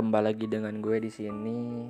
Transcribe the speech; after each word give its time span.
Kembali 0.00 0.32
lagi 0.32 0.48
dengan 0.48 0.80
gue 0.80 0.96
di 0.96 1.12
sini. 1.12 1.84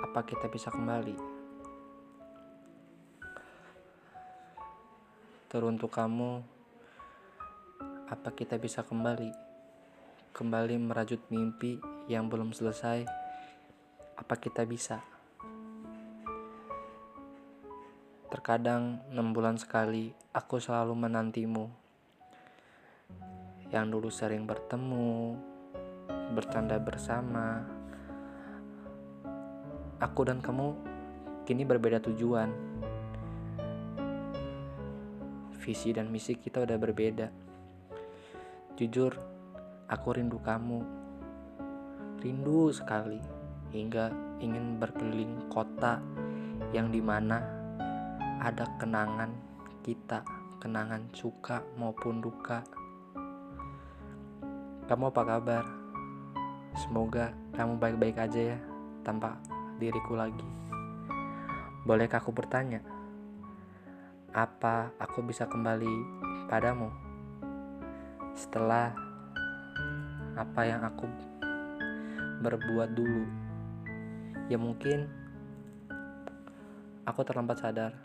Apa 0.00 0.24
kita 0.24 0.48
bisa 0.48 0.72
kembali? 0.72 1.12
Teruntuk 5.52 5.92
kamu, 5.92 6.40
apa 8.08 8.32
kita 8.32 8.56
bisa 8.56 8.80
kembali? 8.80 9.28
Kembali 10.32 10.80
merajut 10.80 11.20
mimpi 11.28 11.76
yang 12.08 12.32
belum 12.32 12.56
selesai. 12.56 13.04
Apa 14.16 14.40
kita 14.40 14.64
bisa? 14.64 15.04
Terkadang 18.32 19.04
enam 19.12 19.36
bulan 19.36 19.60
sekali 19.60 20.16
aku 20.32 20.56
selalu 20.56 20.96
menantimu 20.96 21.83
yang 23.74 23.90
dulu 23.90 24.06
sering 24.06 24.46
bertemu, 24.46 25.34
bercanda 26.30 26.78
bersama. 26.78 27.66
Aku 29.98 30.22
dan 30.22 30.38
kamu 30.38 30.78
kini 31.42 31.66
berbeda 31.66 31.98
tujuan. 32.06 32.54
Visi 35.58 35.90
dan 35.90 36.06
misi 36.06 36.38
kita 36.38 36.62
udah 36.62 36.78
berbeda. 36.78 37.26
Jujur, 38.78 39.10
aku 39.90 40.08
rindu 40.14 40.38
kamu. 40.38 40.78
Rindu 42.22 42.70
sekali 42.70 43.18
hingga 43.74 44.14
ingin 44.38 44.78
berkeliling 44.78 45.50
kota 45.50 45.98
yang 46.70 46.94
di 46.94 47.02
mana 47.02 47.42
ada 48.38 48.70
kenangan 48.78 49.34
kita, 49.82 50.22
kenangan 50.62 51.10
suka 51.10 51.58
maupun 51.74 52.22
duka. 52.22 52.83
Kamu 54.84 55.08
apa 55.08 55.24
kabar? 55.24 55.64
Semoga 56.76 57.32
kamu 57.56 57.80
baik-baik 57.80 58.20
aja 58.20 58.52
ya 58.52 58.58
tanpa 59.00 59.40
diriku 59.80 60.12
lagi. 60.12 60.44
Bolehkah 61.88 62.20
aku 62.20 62.36
bertanya? 62.36 62.84
Apa 64.36 64.92
aku 65.00 65.24
bisa 65.24 65.48
kembali 65.48 65.88
padamu? 66.52 66.92
Setelah 68.36 68.92
apa 70.36 70.60
yang 70.68 70.84
aku 70.84 71.08
berbuat 72.44 72.92
dulu. 72.92 73.24
Ya 74.52 74.60
mungkin 74.60 75.08
aku 77.08 77.24
terlambat 77.24 77.56
sadar. 77.56 77.96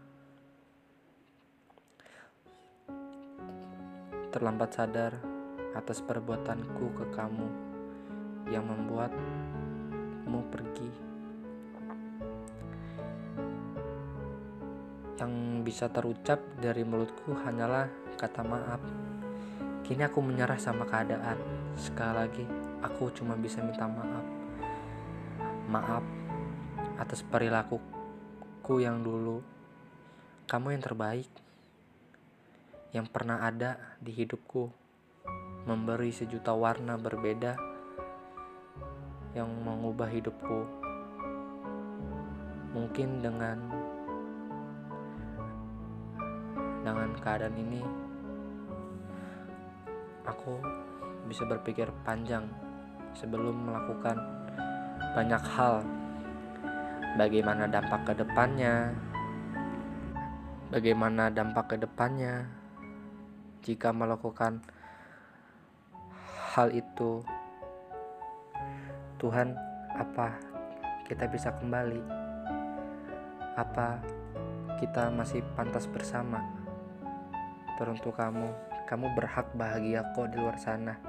Terlambat 4.31 4.71
sadar 4.71 5.38
atas 5.77 6.01
perbuatanku 6.01 6.85
ke 6.97 7.05
kamu 7.13 7.47
yang 8.49 8.65
membuatmu 8.65 10.39
pergi. 10.49 10.91
Yang 15.19 15.33
bisa 15.67 15.85
terucap 15.91 16.39
dari 16.57 16.81
mulutku 16.87 17.35
hanyalah 17.35 17.91
kata 18.17 18.41
maaf. 18.41 18.81
Kini 19.85 20.05
aku 20.05 20.23
menyerah 20.23 20.57
sama 20.57 20.87
keadaan. 20.87 21.37
Sekali 21.75 22.13
lagi, 22.15 22.45
aku 22.81 23.11
cuma 23.13 23.35
bisa 23.35 23.61
minta 23.61 23.85
maaf. 23.85 24.25
Maaf 25.69 26.03
atas 26.97 27.21
perilakuku 27.27 28.81
yang 28.81 29.03
dulu. 29.03 29.43
Kamu 30.49 30.73
yang 30.73 30.81
terbaik 30.81 31.29
yang 32.89 33.05
pernah 33.05 33.45
ada 33.45 33.77
di 34.01 34.09
hidupku 34.09 34.88
memberi 35.67 36.13
sejuta 36.13 36.55
warna 36.55 36.95
berbeda 36.95 37.55
yang 39.35 39.49
mengubah 39.61 40.07
hidupku. 40.07 40.59
Mungkin 42.71 43.19
dengan 43.19 43.57
dengan 46.79 47.11
keadaan 47.19 47.57
ini 47.59 47.83
aku 50.23 50.57
bisa 51.27 51.43
berpikir 51.45 51.89
panjang 52.07 52.47
sebelum 53.17 53.67
melakukan 53.67 54.17
banyak 55.13 55.43
hal. 55.57 55.81
Bagaimana 57.17 57.65
dampak 57.65 58.05
ke 58.05 58.13
depannya? 58.15 58.93
Bagaimana 60.69 61.33
dampak 61.33 61.73
ke 61.73 61.75
depannya 61.81 62.45
jika 63.65 63.89
melakukan 63.89 64.61
hal 66.59 66.75
itu. 66.75 67.23
Tuhan 69.15 69.55
apa 69.95 70.35
kita 71.07 71.23
bisa 71.31 71.55
kembali? 71.55 72.03
Apa 73.55 74.03
kita 74.75 75.07
masih 75.07 75.39
pantas 75.55 75.87
bersama? 75.87 76.43
Teruntuk 77.79 78.19
kamu 78.19 78.51
kamu 78.91 79.07
berhak 79.15 79.47
bahagia 79.55 80.03
kok 80.11 80.27
di 80.27 80.35
luar 80.35 80.59
sana. 80.59 80.99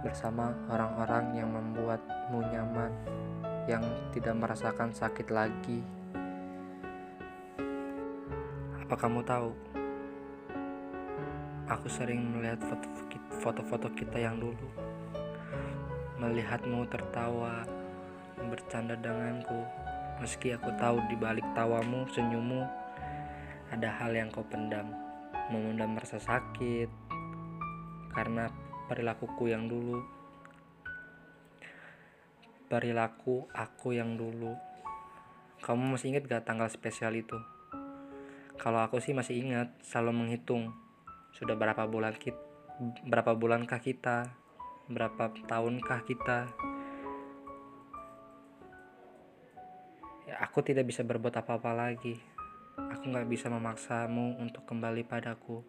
Bersama 0.00 0.56
orang-orang 0.72 1.36
yang 1.36 1.52
membuatmu 1.52 2.40
nyaman 2.48 2.92
yang 3.68 3.84
tidak 4.16 4.32
merasakan 4.32 4.96
sakit 4.96 5.28
lagi. 5.28 5.84
Apa 8.80 8.96
kamu 8.96 9.20
tahu? 9.28 9.52
Aku 11.68 11.88
sering 11.88 12.20
melihat 12.32 12.60
foto 12.64 13.04
foto-foto 13.42 13.90
kita 13.92 14.22
yang 14.22 14.38
dulu. 14.38 14.68
Melihatmu 16.22 16.86
tertawa 16.86 17.66
bercanda 18.46 18.94
denganku. 18.94 19.66
Meski 20.22 20.54
aku 20.54 20.70
tahu 20.78 21.02
di 21.10 21.18
balik 21.18 21.44
tawamu 21.58 22.06
senyummu 22.14 22.62
ada 23.74 23.90
hal 23.98 24.14
yang 24.14 24.30
kau 24.30 24.46
pendam. 24.46 24.94
Memendam 25.50 25.98
rasa 25.98 26.22
sakit 26.22 26.88
karena 28.14 28.48
perilakuku 28.86 29.50
yang 29.50 29.66
dulu. 29.66 29.98
Perilaku 32.70 33.50
aku 33.50 33.92
yang 33.92 34.14
dulu. 34.14 34.54
Kamu 35.60 35.96
masih 35.96 36.14
ingat 36.14 36.24
gak 36.30 36.46
tanggal 36.46 36.70
spesial 36.70 37.12
itu? 37.16 37.36
Kalau 38.54 38.80
aku 38.80 39.02
sih 39.02 39.12
masih 39.12 39.36
ingat 39.42 39.74
selalu 39.82 40.24
menghitung 40.24 40.70
sudah 41.34 41.58
berapa 41.58 41.90
bulan 41.90 42.14
kita 42.14 42.53
berapa 42.82 43.38
bulankah 43.38 43.78
kita? 43.78 44.34
Berapa 44.90 45.30
tahunkah 45.46 46.00
kita? 46.02 46.50
Ya 50.26 50.34
aku 50.42 50.66
tidak 50.66 50.90
bisa 50.90 51.06
berbuat 51.06 51.38
apa-apa 51.38 51.70
lagi. 51.70 52.18
Aku 52.74 53.14
nggak 53.14 53.30
bisa 53.30 53.46
memaksamu 53.46 54.42
untuk 54.42 54.66
kembali 54.66 55.06
padaku. 55.06 55.62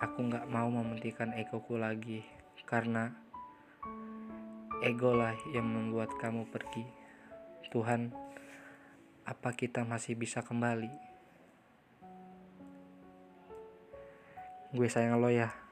Aku 0.00 0.18
nggak 0.24 0.48
mau 0.48 0.72
mementingkan 0.72 1.36
egoku 1.36 1.76
lagi 1.76 2.24
karena 2.64 3.12
ego 4.80 5.12
lah 5.12 5.36
yang 5.52 5.68
membuat 5.68 6.16
kamu 6.16 6.48
pergi. 6.48 6.88
Tuhan 7.68 8.08
apa 9.28 9.52
kita 9.52 9.84
masih 9.84 10.16
bisa 10.16 10.40
kembali? 10.40 10.88
Gue 14.72 14.88
sayang 14.88 15.20
lo 15.20 15.28
ya 15.28 15.69